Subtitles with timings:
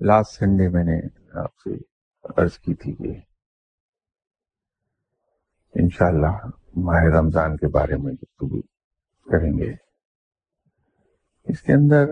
[0.00, 1.00] Last Sunday میں نے
[1.40, 1.70] آپ سے
[2.24, 3.20] عرض کی تھی کہ
[5.74, 8.60] انشاءاللہ ماہ رمضان کے بارے میں گفتگو
[9.30, 9.72] کریں گے۔
[11.44, 12.04] اس کے اندر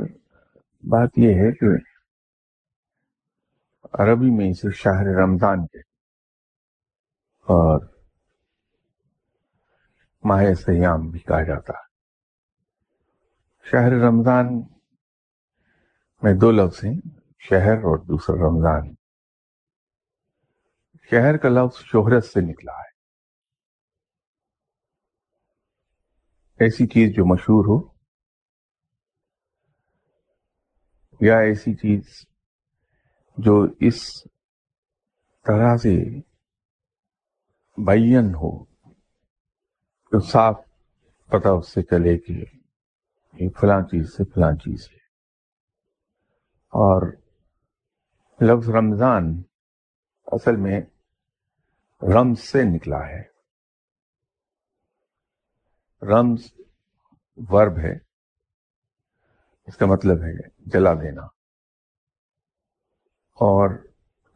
[0.84, 1.66] بات یہ ہے کہ
[3.92, 5.78] عربی میں اسے شہر رمضان کے
[7.48, 7.97] اور
[10.24, 11.88] ماہ سیام بھی کہا جاتا ہے۔
[13.70, 14.46] شہر رمضان
[16.22, 17.00] میں دو لفظ ہیں،
[17.38, 18.94] شہر اور دوسرا رمضان۔
[21.10, 22.98] شہر کا لفظ شہرت سے نکلا ہے۔
[26.60, 27.98] ایسی چیز جو مشہور ہو،
[31.20, 32.26] یا ایسی چیز
[33.36, 34.22] جو اس
[35.46, 36.20] طرح سے
[37.86, 38.67] بین ہو
[40.12, 40.60] صاف
[41.26, 42.44] پتہ اس سے چلے کہ
[43.32, 44.96] یہ فلاں چیز سے فلاں چیز ہے۔
[46.68, 47.12] اور
[48.40, 49.42] لفظ رمضان
[50.26, 50.80] اصل میں
[52.02, 53.22] رمز سے نکلا ہے۔
[56.02, 56.38] رمز
[57.36, 57.92] ورب ہے۔
[59.66, 61.22] اس کا مطلب ہے جلا دینا۔
[63.34, 63.70] اور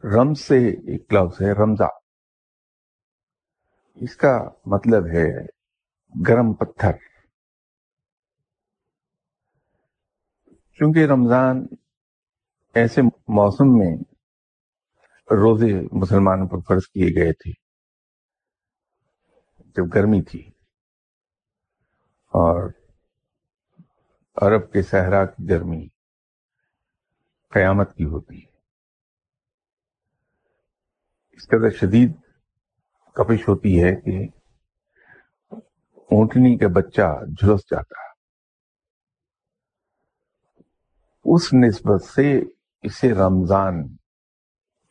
[0.04, 1.86] رمز سے ایک لفظ ہے رمضا
[3.94, 5.61] اس کا مطلب ہے
[6.28, 6.92] گرم پتھر۔
[10.72, 11.66] چونکہ رمضان
[12.74, 13.96] ایسے موسم میں
[15.30, 17.52] روزے مسلمانوں پر فرض کیے گئے تھے،
[19.64, 20.48] جب گرمی تھی۔
[22.26, 22.70] اور
[24.42, 25.88] عرب کے صحرا کی گرمی
[27.50, 28.52] قیامت کی ہوتی ہے۔
[31.30, 32.12] اس قدر شدید
[33.14, 34.41] کپش ہوتی ہے کہ
[36.12, 38.12] اونٹنی کا بچہ جھلس جاتا ہے۔
[41.24, 42.40] اس نسبت سے
[42.82, 43.96] اسے رمضان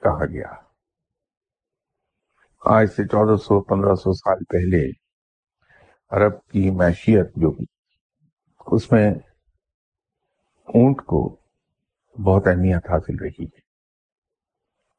[0.03, 0.53] کہا گیا۔
[2.65, 4.89] آج سے چودہ سو پندرہ سو سال پہلے
[6.09, 7.51] عرب کی معیشیت جو
[8.67, 9.11] اس میں
[10.61, 11.41] اونٹ کو
[12.25, 13.59] بہت اہمیت حاصل رہی ہے۔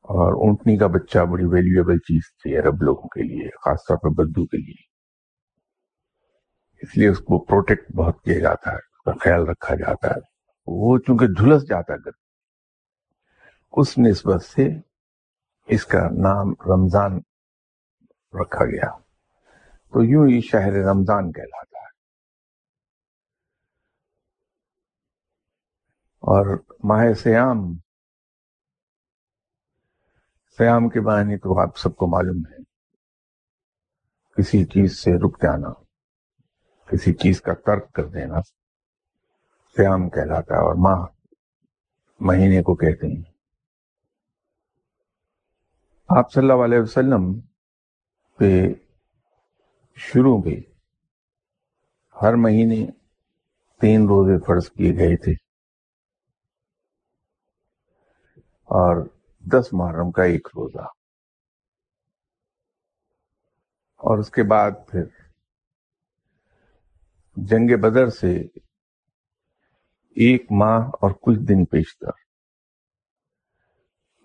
[0.03, 4.09] اور اونٹنی کا بچہ بڑی ویلیویبل چیز تھی عرب لوگوں کے لیے، خاص طور پر
[4.09, 4.92] بدو کے لیے۔
[6.83, 10.33] اس لیے اس کو پروٹیکٹ بہت کیا جاتا ہے، اس کا خیال رکھا جاتا ہے۔
[10.67, 12.11] وہ چونکہ جھلس جاتا گر
[13.73, 14.69] اس نسبت سے
[15.67, 17.17] اس کا نام رمضان
[18.41, 18.99] رکھا گیا۔
[19.93, 21.87] تو یوں ہی شہر رمضان کہلاتا ہے۔
[26.21, 27.57] اور ماہ سیام
[30.59, 32.63] سیام کے معنی تو آپ سب کو معلوم ہے۔
[34.37, 35.82] کسی چیز سے رک جانا۔
[36.89, 38.41] کسی چیز کا ترک کر دینا۔
[39.77, 41.07] سیام کہلاتا ہے اور ماہ
[42.21, 43.23] مہینے کو کہتے ہیں۔
[46.09, 47.41] آپ صلی اللہ علیہ وسلم
[48.39, 48.63] پہ
[49.97, 50.61] شروع میں
[52.23, 52.87] ہر مہینے
[53.81, 55.33] تین روزے فرض کیے گئے تھے۔
[58.63, 59.07] اور
[59.41, 60.87] دس محرم کا ایک روزہ۔
[63.97, 65.22] اور اس کے بعد پھر
[67.37, 68.37] جنگ بدر سے
[70.11, 72.11] ایک ماہ اور کچھ دن پیشتر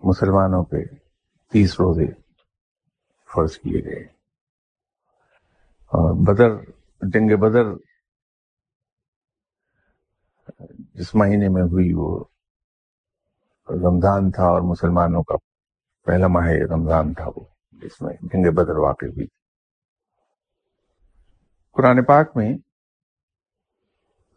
[0.02, 0.76] مسلمانوں پہ
[1.52, 2.06] تیس روزے
[3.34, 4.04] فرض کیے گئے۔
[5.86, 6.70] اور بدر،
[7.02, 7.64] جنگ بدر
[10.94, 12.24] جس مہینے میں ہوئی وہ
[13.68, 15.34] رمضان تھا اور مسلمانوں کا
[16.04, 19.38] پہلا ماہ رمضان تھا وہ، جس میں جنگ بدر واقع ہوئی۔ تھی
[21.72, 22.56] قرآن پاک میں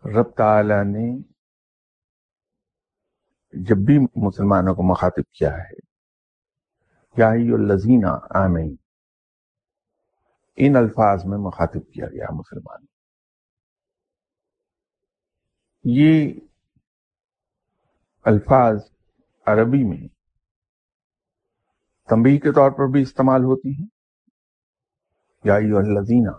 [0.06, 1.07] رب تعالی نے
[3.53, 5.79] جب بھی مسلمانوں کو مخاطب کیا ہے،
[7.17, 8.75] یا الزینہ آمین
[10.56, 12.86] ان الفاظ میں مخاطب کیا گیا مسلمان
[15.83, 16.33] یہ
[18.25, 18.83] الفاظ
[19.45, 20.07] عربی میں
[22.09, 23.88] تنبیہ کے طور پر بھی استعمال ہوتی ہیں۔
[25.44, 26.31] یا الزینہ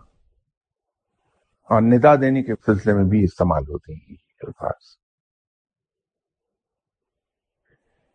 [1.62, 4.96] اور ندا دینے کے سلسلے میں بھی استعمال ہوتے ہیں الفاظ۔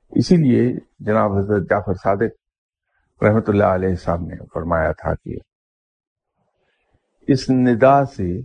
[0.09, 5.35] اسی لیے جناب حضرت جعفر صادق رحمت اللہ علیہ صاحب نے فرمایا تھا کہ
[7.27, 8.39] اس ندا سے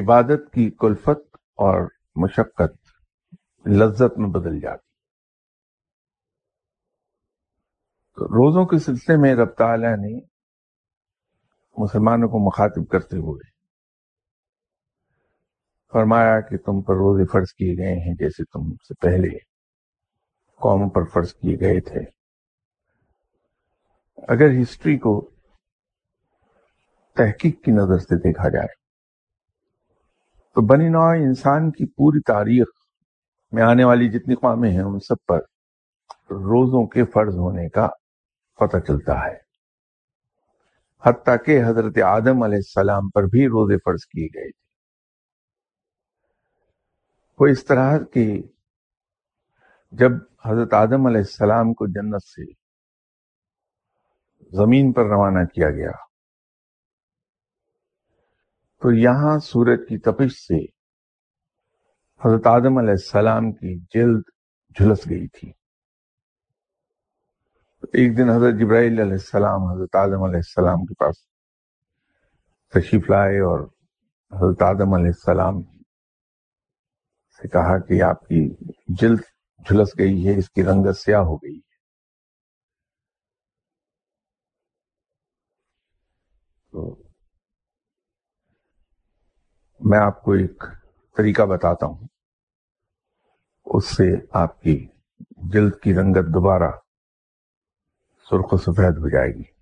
[0.00, 2.74] عبادت کی کلفت اور مشقت
[3.68, 4.86] لذت میں بدل جاتی۔
[8.16, 10.35] تو روزوں کے سلسلے میں رب تعالیٰ نے
[11.78, 13.50] مسلمانوں کو مخاطب کرتے ہوئے
[15.92, 19.38] فرمایا کہ تم پر روزے فرض کیے گئے ہیں جیسے تم سے پہلے
[20.60, 22.00] قوم پر فرض کیے گئے تھے۔
[24.28, 25.30] اگر ہسٹری کو
[27.14, 28.74] تحقیق کی نظر سے دیکھا جائے
[30.54, 32.66] تو بنی نوع انسان کی پوری تاریخ
[33.52, 35.38] میں آنے والی جتنی قومیں ہیں ان سب پر
[36.30, 37.88] روزوں کے فرض ہونے کا
[38.56, 39.45] پتہ چلتا ہے۔
[41.06, 44.64] حتیٰ کہ حضرت آدم علیہ السلام پر بھی روزے فرض کیے گئے تھے۔
[47.40, 48.42] وہ اس طرح کی
[49.92, 50.12] جب
[50.44, 52.44] حضرت آدم علیہ السلام کو جنت سے
[54.52, 55.90] زمین پر روانہ کیا گیا،
[58.82, 60.64] تو یہاں سورج کی تپش سے
[62.20, 64.22] حضرت آدم علیہ السلام کی جلد
[64.76, 65.52] جھلس گئی تھی۔
[67.92, 71.14] ایک دن حضرت جبرائیل علیہ السلام، حضرت آدم علیہ السلام کے پاس
[72.68, 73.60] تشریف لائے اور
[74.32, 75.62] حضرت آدم علیہ السلام
[77.36, 78.54] سے کہا کہ آپ کی
[78.88, 79.20] جلد
[79.68, 81.74] جھلس گئی ہے، اس کی رنگت سیاہ ہو گئی ہے۔
[86.72, 87.02] تو
[89.80, 90.64] میں آپ کو ایک
[91.16, 92.06] طریقہ بتاتا ہوں۔
[93.64, 94.88] اس سے آپ کی
[95.30, 96.70] جلد کی رنگت دوبارہ
[98.30, 99.56] سرخ و سفید ہو جائے گی۔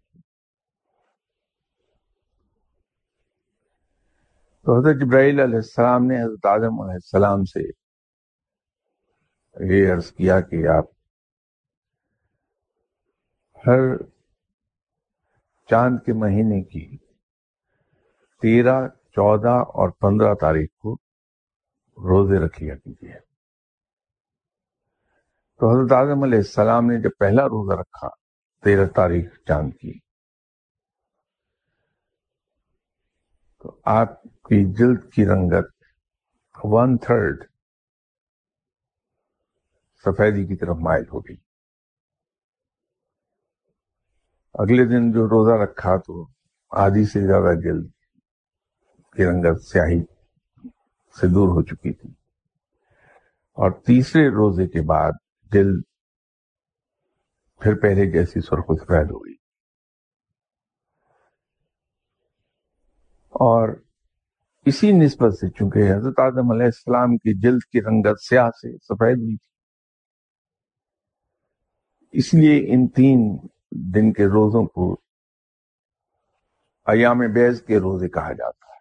[4.63, 7.61] تو حضرت جبرائیل علیہ السلام نے حضرت آدم علیہ السلام سے
[9.75, 10.85] یہ عرض کیا کہ آپ
[13.67, 13.97] ہر
[15.71, 16.97] چاند کے مہینے کی
[18.43, 20.95] تیرہ، چودہ اور پندرہ تاریخ کو
[21.97, 23.15] روزے رکھیا کیجیے۔
[25.59, 28.24] تو حضرت آدم علیہ السلام نے جب پہلا روزہ رکھا
[28.65, 29.99] تیرہ تاریخ چاند کی۔
[33.59, 35.75] تو آپ کی جلد کی رنگت
[36.65, 37.45] ون تھرڈ
[40.05, 41.37] سفیدی کی طرف مائل ہو گئی۔
[44.55, 46.27] اگلے دن جو روزہ رکھا تو
[46.71, 47.91] آدھی سے زیادہ جلد
[49.13, 50.03] کی رنگت سیاہی
[51.21, 52.11] سے دور ہو چکی تھی۔
[53.53, 55.13] اور تیسرے روزے کے بعد
[55.43, 55.83] جلد
[57.65, 59.35] پھر پہلے جیسی سرخ سفید ہو گئی۔
[63.31, 63.69] اور
[64.67, 69.19] اسی نسبت سے چونکہ حضرت آدم علیہ السلام کی جلد کی رنگت سیاہ سے سفید
[69.19, 69.51] ہوئی تھی،
[72.19, 73.21] اس لیے ان تین
[73.95, 75.01] دن کے روزوں کو
[76.87, 78.81] ایام بیز کے روزے کہا جاتا ہے۔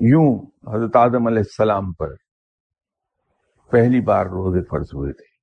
[0.00, 0.28] یوں
[0.74, 2.25] حضرت آدم علیہ السلام پر
[3.70, 5.36] پہلی بار روزے فرض ہوئے تھے۔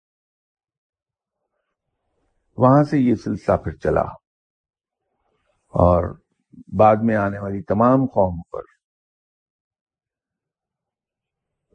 [2.58, 4.02] وہاں سے یہ سلسلہ پھر چلا۔
[5.74, 6.20] اور
[6.80, 8.60] بعد میں آنے والی تمام قوم پر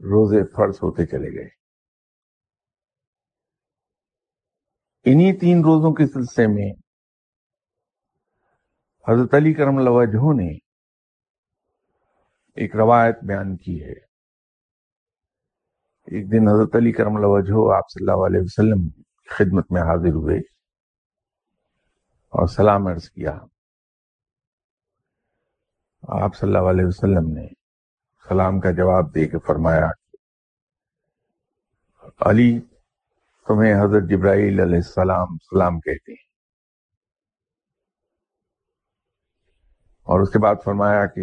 [0.00, 1.48] روزے فرض ہوتے چلے گئے۔
[5.04, 6.72] انہی تین روزوں کے سلسلے میں
[9.08, 10.56] حضرت علی کرم لوجہ نے
[12.54, 14.07] ایک روایت بیان کی ہے۔
[16.10, 20.38] ایک دن حضرت علی کرم لوجہ آپ صلی اللہ علیہ وسلم خدمت میں حاضر ہوئے
[22.28, 23.38] اور سلام عرض کیا۔
[26.08, 27.46] آپ صلی اللہ علیہ وسلم نے
[28.28, 29.90] سلام کا جواب دے کے فرمایا
[32.20, 32.60] علی
[33.48, 36.28] تمہیں حضرت جبرائیل علیہ السلام سلام کہتے ہیں۔
[40.02, 41.22] اور اس کے بعد فرمایا کہ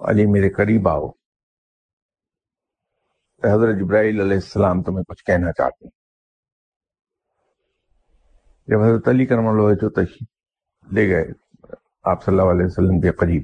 [0.00, 1.17] علی میرے قریب آؤ۔
[3.44, 5.90] حضرت جبرائیل علیہ السلام تمہیں کچھ کہنا چاہتے ہیں؟
[8.66, 11.24] جب حضرت علی کرم اللہ جو تشریف لے گئے،
[12.02, 13.42] آپ صلی اللہ علیہ وسلم کے قریب،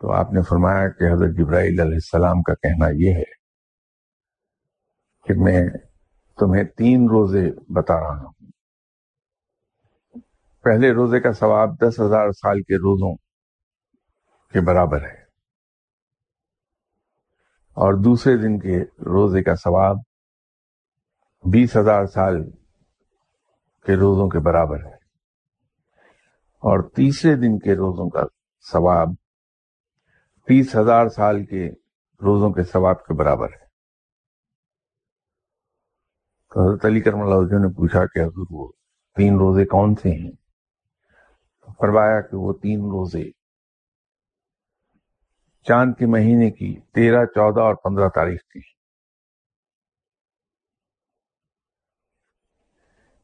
[0.00, 3.42] تو آپ نے فرمایا کہ حضرت جبرائیل علیہ السلام کا کہنا یہ ہے
[5.24, 5.68] کہ میں
[6.38, 8.32] تمہیں تین روزے بتا رہا ہوں۔
[10.62, 13.16] پہلے روزے کا ثواب دس ہزار سال کے روزوں
[14.52, 15.21] کے برابر ہے۔
[17.74, 19.96] اور دوسرے دن کے روزے کا ثواب
[21.44, 22.50] بیس ہزار سال
[23.86, 24.94] کے روزوں کے برابر ہے۔
[26.58, 28.20] اور تیسرے دن کے روزوں کا
[28.72, 29.08] ثواب
[30.46, 31.70] تیس ہزار سال کے
[32.22, 33.64] روزوں کے ثواب کے برابر ہے۔
[36.54, 38.72] تو حضرت علی کرم اللہ نے پوچھا کہ حضور وہ
[39.16, 40.32] تین روزے کون سے ہیں؟
[41.78, 43.41] فرمایا کہ وہ تین روزے
[45.66, 48.60] چاند کے مہینے کی تیرہ، چودہ اور پندرہ تاریخ تھی۔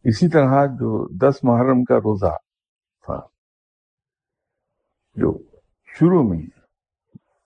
[0.05, 2.37] اسی طرح جو دس محرم کا روزہ
[3.05, 3.19] تھا،
[5.17, 5.33] جو
[5.89, 6.47] شروع میں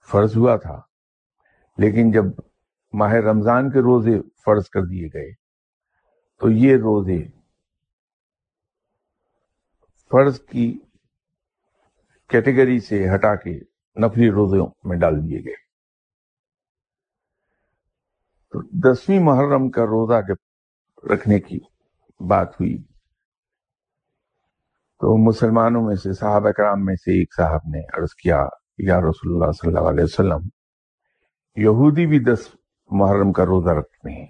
[0.09, 0.79] فرض ہوا تھا،
[1.77, 2.25] لیکن جب
[2.93, 5.31] ماہ رمضان کے روزے فرض کر دیے گئے،
[6.41, 7.21] تو یہ روزے
[10.11, 10.79] فرض کی
[12.29, 13.59] کیٹیگری سے ہٹا کے
[13.95, 15.55] نفلی روزوں میں ڈال دیے گئے۔
[18.51, 20.35] تو دسویں محرم کا روزہ جب
[21.11, 21.59] رکھنے کی
[22.27, 22.83] بات ہوئی،
[24.99, 28.47] تو مسلمانوں میں سے صحابہ کرام میں سے ایک صاحب نے عرض کیا،
[28.77, 30.47] یا رسول اللہ صلی اللہ علیہ وسلم،
[31.55, 32.55] یہودی بھی دس
[32.91, 34.27] محرم کا روزہ رکھتے ہیں۔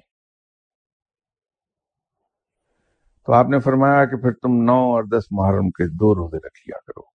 [3.25, 6.67] تو آپ نے فرمایا کہ پھر تم نو اور دس محرم کے دو روزے رکھ
[6.67, 7.12] لیا کرو۔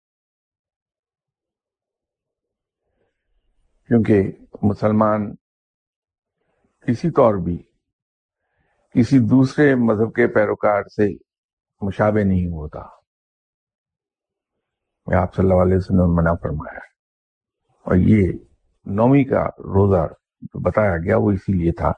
[3.87, 5.35] کیونکہ مسلمان
[6.87, 7.63] کسی طور بھی
[8.93, 11.09] کسی دوسرے مذہب کے پیروکار سے
[11.81, 12.79] مشابہ نہیں ہوتا۔
[15.07, 16.79] میں آپ صلی اللہ علیہ وسلم منع فرمایا
[17.85, 18.31] اور یہ
[18.85, 20.07] نومی کا روزہ
[20.41, 21.91] جو بتایا گیا وہ اسی لیے تھا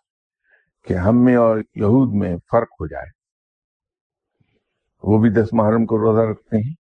[0.86, 3.10] کہ ہم میں اور یہود میں فرق ہو جائے۔
[5.04, 6.74] وہ بھی دس محرم کو روزہ رکھتے ہیں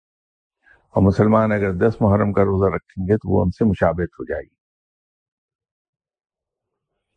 [0.91, 4.25] اور مسلمان اگر دس محرم کا روزہ رکھیں گے تو وہ ان سے مشابت ہو
[4.25, 4.64] جائے گی۔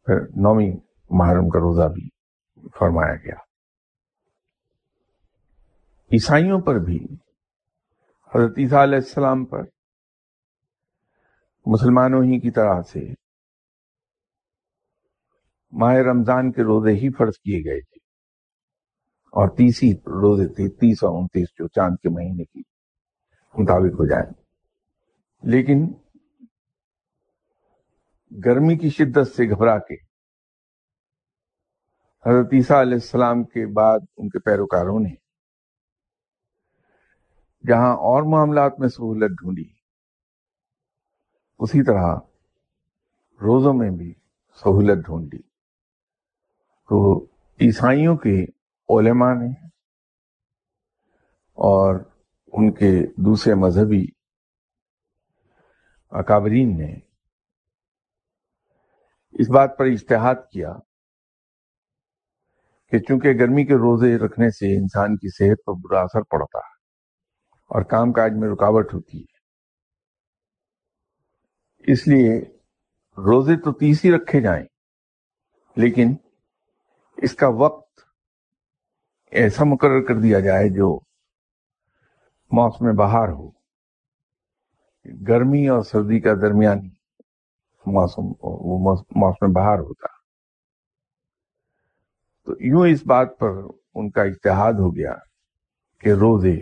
[0.08, 0.74] پھر نومی
[1.10, 2.10] محرم کا روزہ بھی
[2.80, 3.36] فرمایا گیا۔
[6.12, 7.08] عیسائیوں پر بھی،
[8.36, 9.62] حضرت عیسیٰ علیہ السلام پر،
[11.66, 13.00] مسلمانوں ہی کی طرح سے
[15.72, 17.98] ماہ رمضان کے روزے ہی فرض کیے گئے تھے۔
[19.28, 22.62] اور تیسی روزے تھے تیس اور انتیس جو چاند کے مہینے کی
[23.62, 24.34] مطابق ہو جائیں۔
[25.44, 25.94] لیکن
[28.32, 29.96] گرمی کی شدت سے گھبرا کے۔
[32.26, 35.14] حضرت عیسیٰ علیہ السلام کے بعد ان کے پیروکاروں نے
[37.68, 39.70] جہاں اور معاملات میں سہولت ڈھونڈی،
[41.60, 42.16] اسی طرح
[43.42, 44.14] روزوں میں بھی
[44.56, 45.42] سہولت ڈھونڈی۔
[46.90, 47.26] تو
[47.62, 48.44] عیسائیوں کے
[48.90, 49.68] علماء نے
[51.54, 51.96] اور
[52.48, 54.06] ان کے دوسرے مذہبی
[56.10, 57.07] اکابرین نے
[59.40, 60.74] اس بات پر اشتہاد کیا
[62.92, 66.76] کہ چونکہ گرمی کے روزے رکھنے سے انسان کی صحت پر برا اثر پڑتا ہے
[67.72, 69.38] اور کام کاج میں رکاوٹ ہوتی ہے۔
[71.92, 72.40] اس لیے
[73.18, 74.66] روزے تو تیس ہی رکھے جائیں،
[75.76, 76.16] لیکن
[77.18, 78.00] اس کا وقت
[79.32, 81.00] ایسا مقرر کر دیا جائے جو
[82.52, 83.50] موسم بہار ہو۔
[85.28, 86.97] گرمی اور سردی کا درمیانی
[87.94, 90.08] موسم، وہ موسم بہار ہوتا۔
[92.46, 93.52] تو یوں اس بات پر
[93.96, 95.14] ان کا اتحاد ہو گیا
[95.98, 96.56] کہ روزے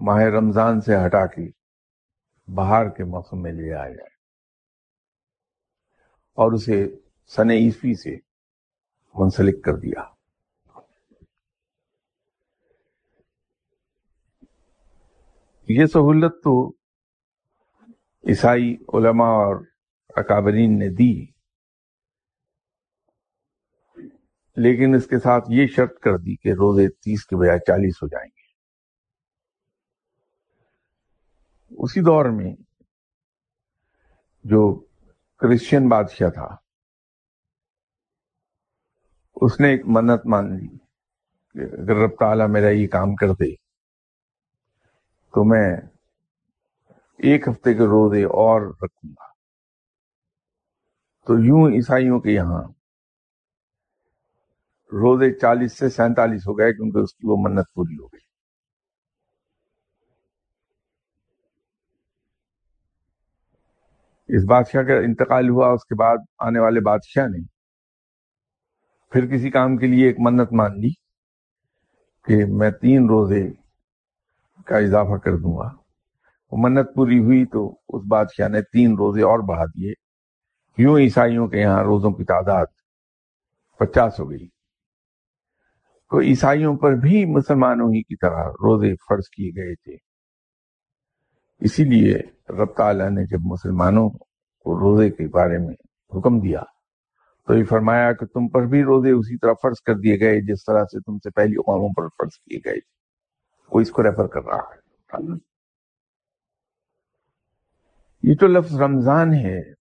[0.00, 1.48] ماہ رمضان سے ہٹا کے
[2.54, 4.14] بہار کے موسم میں لے آیا جائے
[6.34, 6.86] اور اسے
[7.26, 8.16] سن عیسوی سے
[9.14, 10.02] منسلک کر دیا۔
[15.68, 16.79] یہ سہولت تو
[18.28, 19.64] عیسائی علماء اور
[20.08, 21.40] اکابرین نے دی۔
[24.56, 28.08] لیکن اس کے ساتھ یہ شرط کر دی کہ روزے تیس کے بجائے چالیس ہو
[28.08, 28.40] جائیں گے۔
[31.70, 32.56] اسی دور میں
[34.44, 34.84] جو
[35.38, 36.56] کرسچین بادشاہ تھا،
[39.36, 40.68] اس نے ایک منت مان لی
[41.52, 43.54] کہ اگر رب تعالیٰ میرا یہ کام کر دے
[45.34, 45.76] تو میں
[47.22, 49.26] ایک ہفتے کے روزے اور رکھوں گا۔
[51.26, 52.62] تو یوں عیسائیوں کے یہاں
[54.92, 58.30] روزے چالیس سے سینتالیس ہو گئے کیونکہ اس کی وہ منت پوری ہو گئی۔
[64.36, 67.46] اس بادشاہ کا انتقال ہوا، اس کے بعد آنے والے بادشاہ نے
[69.12, 70.92] پھر کسی کام کے لیے ایک منت مان لی
[72.24, 73.48] کہ میں تین روزے
[74.66, 75.79] کا اضافہ کر دوں گا۔
[76.52, 79.92] وہ منت پوری ہوئی تو اس بادشاہ نے تین روزے اور بڑھا دیے۔
[80.78, 82.66] یوں عیسائیوں کے یہاں روزوں کی تعداد
[83.78, 84.48] پچاس ہو گئی۔
[86.10, 89.96] تو عیسائیوں پر بھی مسلمانوں ہی کی طرح روزے فرض کیے گئے تھے۔
[91.60, 92.14] اسی لیے
[92.48, 95.74] رب تعالیٰ نے جب مسلمانوں کو روزے کے بارے میں
[96.16, 96.62] حکم دیا
[97.46, 100.64] تو یہ فرمایا کہ تم پر بھی روزے اسی طرح فرض کر دیے گئے جس
[100.64, 102.90] طرح سے تم سے پہلی قوموں پر فرض کیے گئے۔ تھے
[103.72, 105.49] وہ اس کو ریفر کر رہا ہے۔
[108.22, 109.72] یہ تو لفظ رمضان ہے،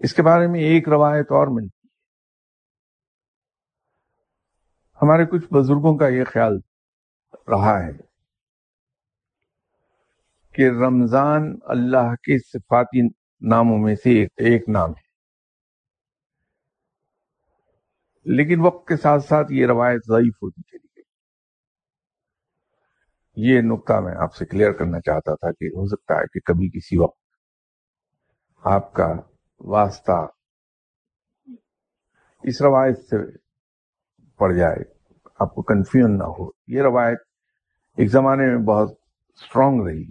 [0.00, 1.88] اس کے بارے میں ایک روایت اور ملتی
[5.02, 6.58] ہمارے کچھ بزرگوں کا یہ خیال
[7.48, 7.90] رہا ہے
[10.52, 13.08] کہ رمضان اللہ کے صفاتی
[13.40, 15.06] ناموں میں سے ایک نام ہے۔
[18.24, 20.85] لیکن وقت کے ساتھ ساتھ یہ روایت ضعیف ہوتی چلی۔
[23.36, 26.68] یہ نقطہ میں آپ سے کلیئر کرنا چاہتا تھا کہ ہو سکتا ہے کہ کبھی
[26.70, 27.18] کسی وقت
[28.64, 29.08] آپ کا
[29.60, 30.26] واسطہ
[32.44, 33.16] اس روایت سے
[34.40, 34.82] پڑ جائے،
[35.38, 37.18] آپ کو کنفیوژن نہ ہو۔ یہ روایت
[37.98, 38.90] ایک زمانے میں بہت
[39.40, 40.04] اسٹرانگ رہی،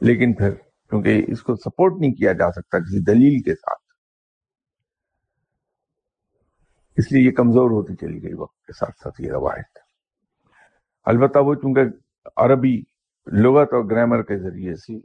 [0.00, 0.54] لیکن پھر
[0.90, 3.82] کیونکہ اس کو سپورٹ نہیں کیا جا سکتا کسی دلیل کے ساتھ،
[6.96, 9.78] اس لیے یہ کمزور ہوتی چلی گئی وقت کے ساتھ ساتھ یہ روایت۔
[11.06, 11.80] البتہ وہ چونکہ
[12.36, 12.82] عربی
[13.26, 15.00] لغت اور گرامر کے ذریعے سے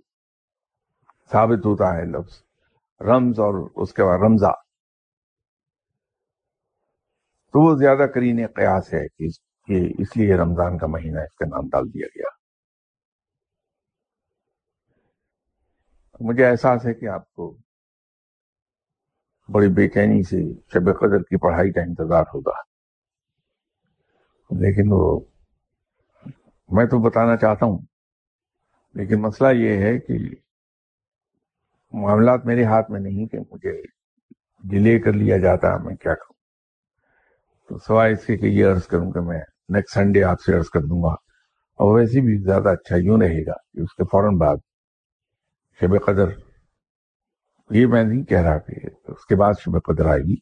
[1.32, 2.44] ثابت ہوتا ہے لفظ،
[3.02, 4.52] رمز اور اس کے بعد رمضا
[7.54, 11.70] تو وہ زیادہ کرین قیاس ہے کہ اس لیے رمضان کا مہینہ اس کا نام
[11.70, 12.30] ڈال دیا گیا۔
[16.20, 17.58] مجھے احساس ہے کہ آپ کو
[19.54, 22.74] بڑی بے چینی سے شب قدر کی پڑھائی کا انتظار ہوگا۔
[24.60, 25.20] لیکن وہ
[26.74, 27.78] میں تو بتانا چاہتا ہوں۔
[28.94, 30.14] لیکن مسئلہ یہ ہے کہ
[31.94, 33.82] معاملات میرے ہاتھ میں نہیں کہ مجھے
[34.64, 36.34] ڈیلے کر لیا جاتا، میں کیا کروں؟
[37.70, 40.70] تو سوائے اس کے کہ یہ عرض کروں کہ میں نیکسٹ سنڈے آپ سے عرض
[40.70, 41.14] کر دوں گا۔
[41.74, 44.58] اور ویسے بھی زیادہ اچھا یوں رہے گا کہ اس کے فوراً بعد
[45.80, 46.26] شب قدر،
[47.70, 48.72] یہ میں نہیں کہہ رہا کہ
[49.08, 50.36] اس کے بعد شب قدر آئے گی۔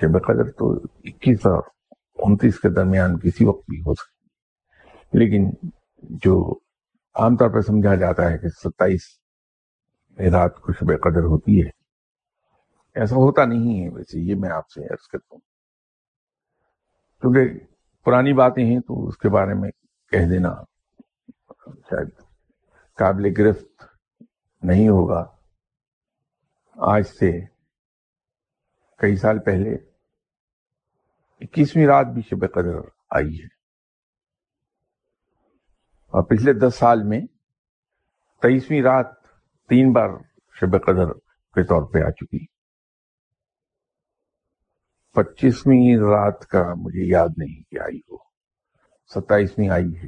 [0.00, 0.72] شب قدر تو
[1.04, 1.62] اکیس اور
[2.14, 4.19] انتیس کے درمیان کسی وقت بھی ہو سکتی
[5.12, 5.68] لیکن
[6.02, 6.58] جو
[7.14, 9.00] عام طور پہ سمجھا جاتا ہے کہ ستائیس
[10.18, 11.70] رات کو شب قدر ہوتی ہے،
[12.94, 15.40] ایسا ہوتا نہیں ہے۔ ویسے یہ میں آپ سے عرض کرتا ہوں۔
[17.20, 17.64] کیونکہ
[18.04, 19.70] پرانی باتیں ہیں تو اس کے بارے میں
[20.10, 20.54] کہہ دینا
[21.68, 22.08] شاید
[22.94, 23.82] قابل گرفت
[24.62, 25.24] نہیں ہوگا۔
[26.76, 27.40] آج سے
[28.98, 29.74] کئی سال پہلے
[31.40, 32.74] اکیسویں رات بھی شب قدر
[33.10, 33.59] آئی ہے۔
[36.10, 37.20] پچھلے دس سال میں
[38.42, 39.06] تیئیسویں رات
[39.68, 40.08] تین بار
[40.60, 41.12] شب قدر
[41.54, 42.46] کے طور پہ آ چکی۔
[45.12, 48.16] پچیسویں رات کا مجھے یاد نہیں کہ آئی ہو۔
[49.14, 50.06] ستائیسویں آئی ہے۔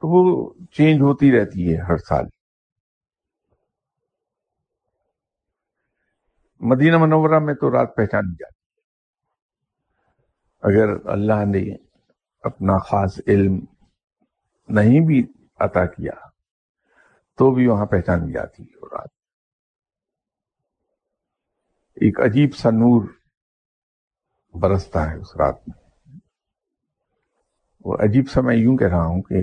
[0.00, 2.24] تو وہ چینج ہوتی رہتی ہے ہر سال۔
[6.60, 8.72] مدینہ منورہ میں تو رات پہچانی جاتی ہے۔
[10.62, 11.91] اگر اللہ نے
[12.42, 13.52] اپنا خاص علم
[14.68, 16.12] نہیں بھی عطا کیا،
[17.34, 19.08] تو بھی وہاں پہچانی جاتی ہے رات۔
[21.94, 23.08] ایک عجیب سا نور
[24.54, 25.82] برستا ہے اس رات میں۔
[27.84, 29.34] وہ عجیب سا میں یوں کہہ رہا ہوں کہ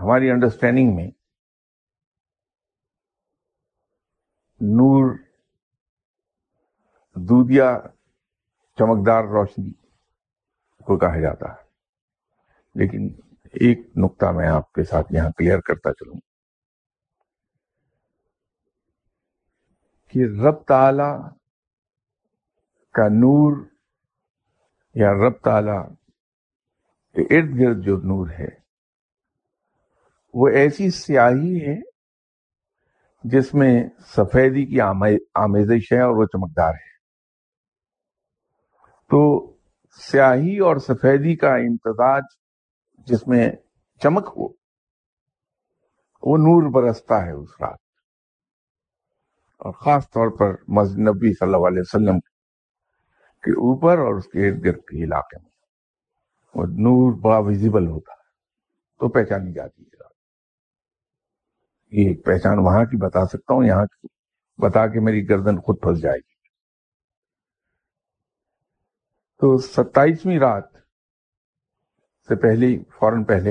[0.00, 1.10] ہماری انڈرسٹینڈنگ میں
[4.60, 5.16] نور
[7.14, 7.78] دودیا
[8.78, 9.72] چمکدار روشنی
[10.84, 11.61] کو کہا جاتا ہے۔
[12.74, 13.08] لیکن
[13.42, 16.20] ایک نقطہ میں آپ کے ساتھ یہاں کلیئر کرتا چلوں۔
[20.10, 21.28] کہ رب تعالی
[22.92, 23.56] کا نور
[24.94, 25.94] یا رب تعالی
[27.14, 28.48] کے ارد گرد جو نور ہے،
[30.34, 31.80] وہ ایسی سیاہی ہے
[33.24, 34.80] جس میں سفیدی کی
[35.34, 36.92] آمیزش ہے اور وہ چمکدار ہے۔
[39.10, 39.52] تو
[39.96, 42.22] سیاہی اور سفیدی کا امتزاج
[43.06, 43.52] جس میں
[44.02, 44.62] چمک ہو
[46.22, 47.78] وہ نور برستا ہے اس رات۔
[49.58, 52.20] اور خاص طور پر مسجد نبی صلی اللہ علیہ وسلم
[53.42, 55.50] کے اوپر اور اس کے ارد گرد کے علاقے میں۔
[56.54, 58.22] وہ نور بڑا ویزیبل ہوتا ہے،
[59.00, 60.12] تو پہچانی جاتی ہے۔ رات
[61.92, 64.06] یہ ایک پہچان وہاں کی بتا سکتا ہوں، یہاں کی
[64.58, 66.32] بتا کے میری گردن خود پھنس جائے گی۔
[69.40, 70.71] تو ستائیسویں رات
[72.28, 73.50] سے پہلے، فوراً پہلے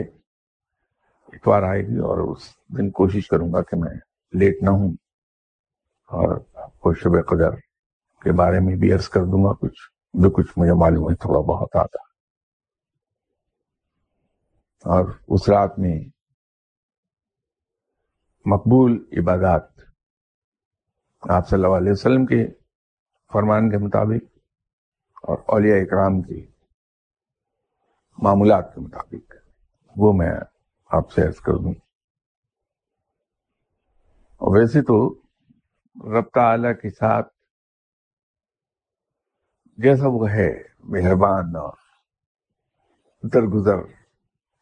[1.34, 2.44] اتوار آئے گی اور اس
[2.78, 3.94] دن کوشش کروں گا کہ میں
[4.34, 4.94] لیٹ نہ ہوں
[6.10, 7.56] اور آپ کو شب قدر
[8.22, 9.80] کے بارے میں بھی عرض کر دوں گا، کچھ
[10.14, 12.12] جو کچھ مجھے معلوم ہے، تھوڑا بہت آتا۔
[14.86, 16.00] اور اس رات میں
[18.46, 19.64] مقبول عبادات
[21.30, 22.48] آپ صلی اللہ علیہ وسلم کے
[23.32, 24.24] فرمان کے مطابق
[25.24, 26.51] اور اولیاء اکرام کی
[28.22, 29.34] معمولات کے مطابق،
[29.96, 30.32] وہ میں
[30.86, 31.74] آپ سے عرض کر دوں۔
[34.38, 35.22] اور ویسے تو
[35.96, 37.34] رب تعلی کے ساتھ
[39.78, 41.74] جیسا وہ ہے، مہربان اور
[43.24, 43.78] درگزر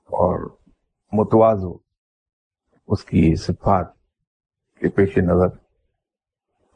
[0.06, 0.58] اور
[1.12, 1.78] متوازو،
[2.88, 3.94] اس کی صفات
[4.80, 5.58] کے پیش نظر،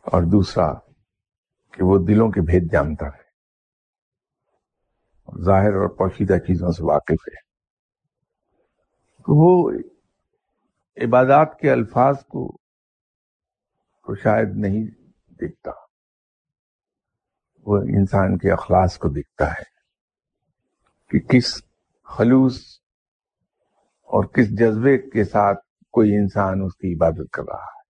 [0.01, 0.73] اور دوسرا
[1.71, 3.22] کہ وہ دلوں کے بھید جانتا ہے۔
[5.45, 7.41] ظاہر اور پوشیدہ چیزوں سے واقف ہے۔
[9.19, 9.71] تو وہ
[10.97, 12.57] عبادات کے الفاظ کو
[14.05, 14.85] تو شاید نہیں
[15.33, 15.71] دیکھتا۔
[17.65, 19.73] وہ انسان کے اخلاص کو دیکھتا ہے
[21.09, 21.63] کہ کس
[22.03, 22.79] خلوص
[24.01, 25.59] اور کس جذبے کے ساتھ
[25.91, 27.83] کوئی انسان اس کی عبادت کر رہا ہے۔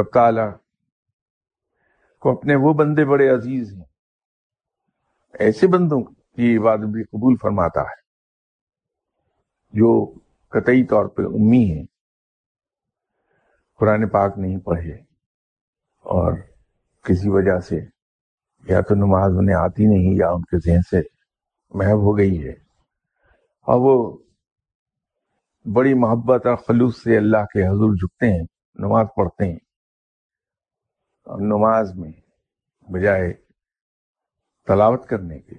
[0.00, 0.56] رب تعالی
[2.18, 3.87] کو اپنے وہ بندے بڑے عزیز ہیں
[5.38, 8.08] ایسے بندوں کی عبادت بھی قبول فرماتا ہے
[9.70, 10.14] جو
[10.48, 11.84] قطعی طور پہ امی ہیں،
[13.78, 14.94] قرآن پاک نہیں پڑھے
[16.02, 16.32] اور
[17.02, 17.80] کسی وجہ سے
[18.68, 21.00] یا تو نماز انہیں آتی نہیں یا ان کے ذہن سے
[21.70, 22.52] محب ہو گئی ہے۔
[23.60, 24.18] اور وہ
[25.72, 29.58] بڑی محبت اور خلوص سے اللہ کے حضور جھکتے ہیں، نماز پڑھتے ہیں۔
[31.24, 32.12] اور نماز میں
[32.92, 33.47] بجائے
[34.68, 35.54] تلاوت کرنے کے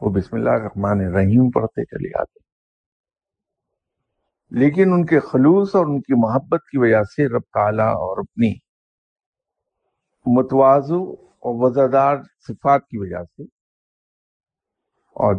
[0.00, 2.40] وہ بسم اللہ الرحمن الرحیم پڑھتے چلے آتے
[4.50, 8.52] لیکن ان کے خلوص اور ان کی محبت کی وجہ سے رب تعالیٰ اور اپنی
[10.26, 12.16] متوازو اور وزادار
[12.48, 13.42] صفات کی وجہ سے
[15.16, 15.34] اور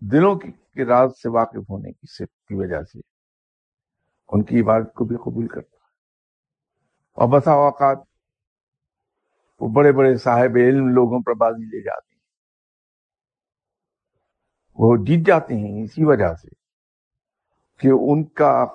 [0.00, 3.00] دلوں کے راز سے واقف ہونے کی صفت کی وجہ سے
[4.28, 5.86] ان کی عبادت کو بھی قبول کرتا ہے۔
[7.18, 7.98] اور بسا اوقات
[9.60, 12.07] وہ بڑے بڑے صاحب علم لوگوں پر بازی لے جاتے
[14.78, 16.48] وہ جیت جاتے ہیں اسی وجہ سے
[17.78, 18.66] کہ ان کا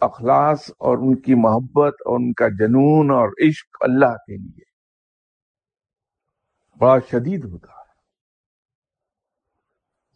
[0.00, 4.70] اخلاص اور ان کی محبت اور ان کا جنون اور عشق اللہ کے لیے
[6.78, 7.80] بڑا شدید ہوتا ہے۔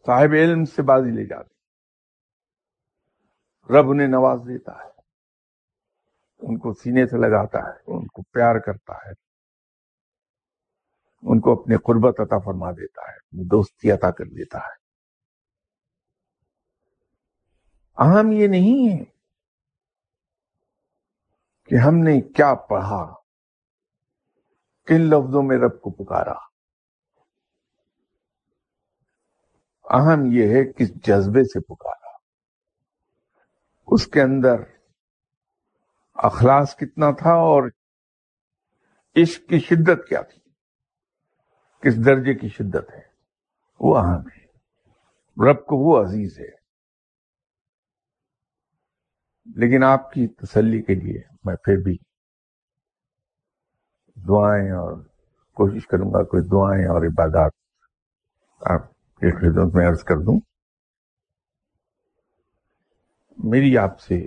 [0.07, 1.55] صاحب علم سے بازی لے جاتے
[3.75, 4.91] رب انہیں نواز دیتا ہے۔
[6.39, 9.13] ان کو سینے سے لگاتا ہے، ان کو پیار کرتا ہے۔
[11.23, 14.84] ان کو اپنے قربت عطا فرما دیتا ہے، اپنی دوستی عطا کر دیتا ہے۔
[17.97, 19.05] اہم یہ نہیں ہے
[21.65, 23.15] کہ ہم نے کیا پڑھا،
[24.87, 26.35] کن لفظوں میں رب کو پکارا۔
[29.91, 32.17] اہم یہ ہے کس جذبے سے پکارا۔
[33.87, 34.55] اس کے اندر
[36.15, 37.69] اخلاص کتنا تھا اور
[39.17, 40.41] عشق کی شدت کیا تھی۔
[41.81, 43.03] کس درجے کی شدت ہے؟
[43.81, 44.45] وہ اہم ہے۔
[45.51, 46.64] رب کو وہ عزیز ہے۔
[49.47, 51.97] لیکن آپ کی تسلی کے لیے میں پھر بھی
[54.29, 54.97] دعائیں اور
[55.55, 57.53] کوشش کروں گا کوئی دعائیں اور عبادات
[58.61, 60.41] آپ کی خدمت میں عرض کر دوں۔
[63.39, 64.27] میری آپ سے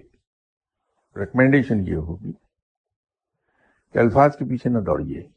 [1.16, 2.32] ریکمینڈیشن یہ ہوگی
[3.92, 5.28] کہ الفاظ کے پیچھے نہ دوڑیے،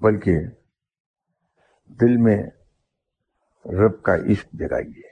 [0.00, 0.38] بلکہ
[1.88, 2.42] دل میں
[3.64, 5.09] رب کا عشق جگائیے۔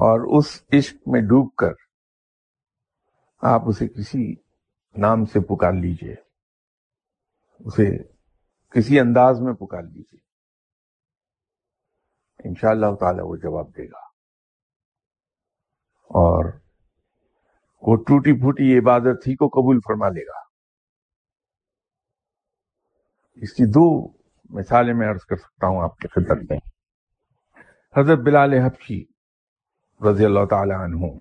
[0.00, 1.72] اور اس عشق میں ڈوب کر
[3.42, 4.34] آپ اسے کسی
[4.96, 6.14] نام سے پکار لیجیے۔
[7.58, 7.98] اسے
[8.70, 10.20] کسی انداز میں پکار لیجیے۔
[12.48, 13.98] انشاءاللہ اللہ تعالی وہ جواب دے گا۔
[16.04, 16.44] اور
[17.82, 20.38] وہ ٹوٹی پھوٹی عبادت ہی کو قبول فرما لے گا۔
[23.34, 24.12] اس کی دو
[24.50, 26.58] مثالیں میں عرض کر سکتا ہوں آپ کے خدمت میں۔
[27.96, 29.09] حضرت بلال حبشی
[30.08, 31.18] رضی اللہ تعالی عنہ،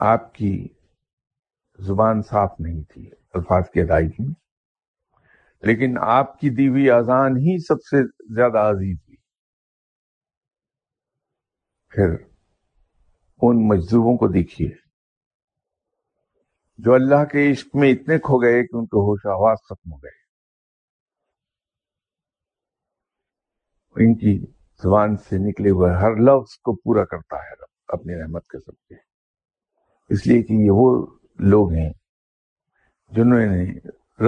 [0.00, 0.68] آپ کی
[1.78, 4.34] زبان صاف نہیں تھی، الفاظ کی ادائیگی میں۔
[5.62, 8.02] لیکن آپ کی دیوی اذان ہی سب سے
[8.34, 9.16] زیادہ عزیز ہوئی۔
[11.88, 12.24] پھر
[13.42, 14.68] ان مجذوبوں کو دیکھیے،
[16.78, 19.96] جو اللہ کے عشق میں اتنے کھو گئے کہ ان کے ہوش آواز ختم ہو
[19.96, 20.26] گئے۔
[23.96, 28.46] ان کی زبان سے نکلے ہوئے ہر لفظ کو پورا کرتا ہے رب، اپنی رحمت
[28.46, 28.94] کے سب کے
[30.10, 31.06] اس لیے کہ یہ وہ
[31.38, 31.92] لوگ ہیں
[33.12, 33.64] جنہوں نے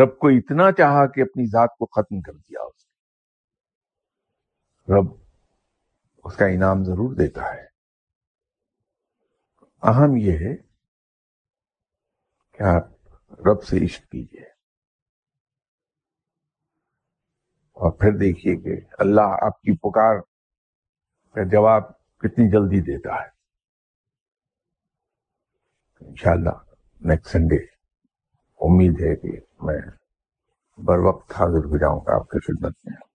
[0.02, 2.86] رب کو اتنا چاہا کہ اپنی ذات کو ختم کر دیا اس
[4.88, 5.06] رب
[6.24, 7.66] اس کا انعام ضرور دیتا ہے۔
[9.82, 10.56] اہم یہ ہے
[12.52, 12.84] کہ آپ
[13.48, 14.44] رب سے عشق کیجیے
[17.76, 20.16] اور پھر دیکھیے کہ اللہ آپ کی پکار
[21.32, 21.82] کا جواب
[22.18, 23.38] کتنی جلدی دیتا ہے۔
[26.00, 26.50] انشاءاللہ
[27.00, 27.56] نیکسٹ سنڈے
[28.60, 29.78] امید ہے کہ میں
[30.78, 33.07] بر وقت حاضر ہو جاؤں گا آپ کی خدمت میں۔